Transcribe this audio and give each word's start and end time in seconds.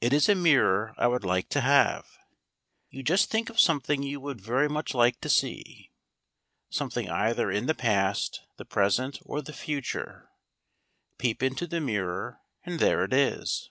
It 0.00 0.14
is 0.14 0.26
a 0.26 0.34
mirror 0.34 0.94
I 0.96 1.06
would 1.06 1.22
like 1.22 1.50
to 1.50 1.60
have. 1.60 2.06
You 2.88 3.02
just 3.02 3.28
think 3.30 3.50
of 3.50 3.60
something 3.60 4.02
you 4.02 4.18
would 4.18 4.40
very 4.40 4.70
much 4.70 4.94
like 4.94 5.20
to 5.20 5.28
see; 5.28 5.92
something 6.70 7.10
either 7.10 7.50
in 7.50 7.66
the 7.66 7.74
past, 7.74 8.40
the 8.56 8.64
present, 8.64 9.18
or 9.22 9.42
the 9.42 9.52
future, 9.52 10.30
peep 11.18 11.42
into 11.42 11.66
the 11.66 11.78
mirror 11.78 12.40
and 12.64 12.80
there 12.80 13.04
it 13.04 13.12
is. 13.12 13.68